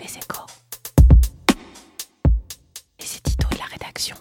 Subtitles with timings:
[0.00, 0.46] Les échos.
[2.98, 4.16] C'est Tito de la rédaction.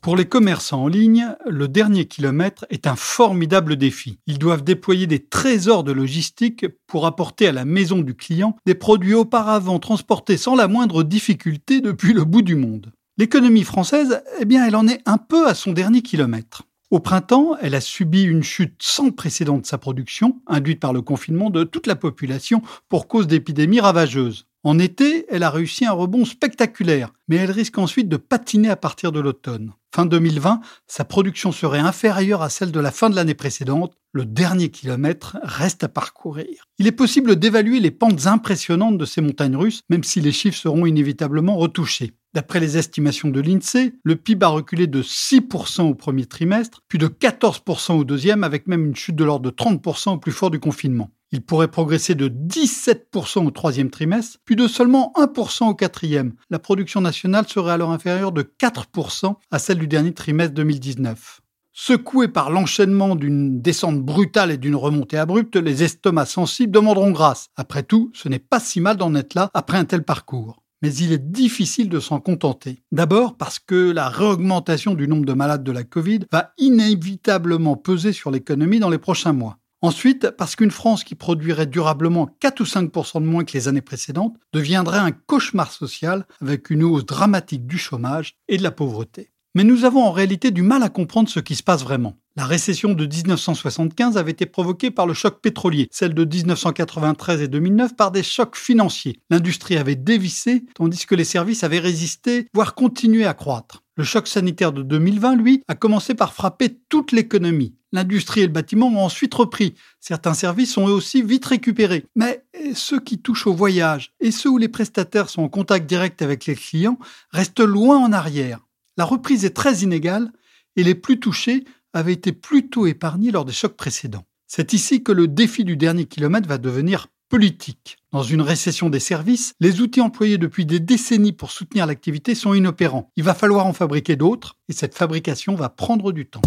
[0.00, 4.18] Pour les commerçants en ligne, le dernier kilomètre est un formidable défi.
[4.28, 8.74] Ils doivent déployer des trésors de logistique pour apporter à la maison du client des
[8.76, 12.92] produits auparavant transportés sans la moindre difficulté depuis le bout du monde.
[13.18, 16.62] L'économie française, eh bien, elle en est un peu à son dernier kilomètre.
[16.92, 21.00] Au printemps, elle a subi une chute sans précédent de sa production, induite par le
[21.00, 24.44] confinement de toute la population pour cause d'épidémies ravageuses.
[24.62, 28.76] En été, elle a réussi un rebond spectaculaire, mais elle risque ensuite de patiner à
[28.76, 29.72] partir de l'automne.
[29.94, 33.94] Fin 2020, sa production serait inférieure à celle de la fin de l'année précédente.
[34.12, 36.66] Le dernier kilomètre reste à parcourir.
[36.78, 40.58] Il est possible d'évaluer les pentes impressionnantes de ces montagnes russes, même si les chiffres
[40.58, 42.12] seront inévitablement retouchés.
[42.34, 46.98] D'après les estimations de l'INSEE, le PIB a reculé de 6% au premier trimestre, puis
[46.98, 50.50] de 14% au deuxième, avec même une chute de l'ordre de 30% au plus fort
[50.50, 51.10] du confinement.
[51.32, 56.32] Il pourrait progresser de 17% au troisième trimestre, puis de seulement 1% au quatrième.
[56.48, 61.40] La production nationale serait alors inférieure de 4% à celle du dernier trimestre 2019.
[61.74, 67.48] Secoués par l'enchaînement d'une descente brutale et d'une remontée abrupte, les estomacs sensibles demanderont grâce.
[67.56, 70.61] Après tout, ce n'est pas si mal d'en être là après un tel parcours.
[70.82, 72.82] Mais il est difficile de s'en contenter.
[72.92, 78.12] D'abord parce que la réaugmentation du nombre de malades de la Covid va inévitablement peser
[78.12, 79.58] sur l'économie dans les prochains mois.
[79.80, 83.80] Ensuite, parce qu'une France qui produirait durablement 4 ou 5% de moins que les années
[83.80, 89.32] précédentes deviendrait un cauchemar social avec une hausse dramatique du chômage et de la pauvreté.
[89.56, 92.16] Mais nous avons en réalité du mal à comprendre ce qui se passe vraiment.
[92.34, 97.48] La récession de 1975 avait été provoquée par le choc pétrolier, celle de 1993 et
[97.48, 99.20] 2009 par des chocs financiers.
[99.28, 103.82] L'industrie avait dévissé, tandis que les services avaient résisté, voire continué à croître.
[103.96, 107.74] Le choc sanitaire de 2020, lui, a commencé par frapper toute l'économie.
[107.92, 109.74] L'industrie et le bâtiment ont ensuite repris.
[110.00, 112.06] Certains services sont eux aussi vite récupérés.
[112.16, 112.42] Mais
[112.74, 116.46] ceux qui touchent au voyage et ceux où les prestataires sont en contact direct avec
[116.46, 116.98] les clients
[117.30, 118.60] restent loin en arrière.
[118.96, 120.32] La reprise est très inégale
[120.76, 124.24] et les plus touchés avaient été plutôt épargnés lors des chocs précédents.
[124.46, 127.96] C'est ici que le défi du dernier kilomètre va devenir politique.
[128.12, 132.52] Dans une récession des services, les outils employés depuis des décennies pour soutenir l'activité sont
[132.52, 133.10] inopérants.
[133.16, 136.42] Il va falloir en fabriquer d'autres et cette fabrication va prendre du temps.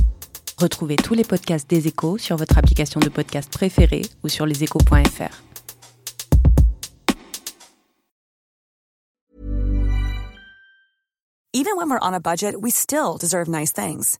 [0.60, 5.42] Retrouvez tous les podcasts des échos sur votre application de podcast préférée ou sur leséchos.fr.
[11.54, 14.20] Even when we're on a budget, we still deserve nice things.